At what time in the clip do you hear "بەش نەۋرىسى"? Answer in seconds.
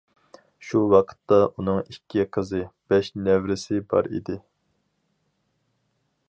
2.93-3.85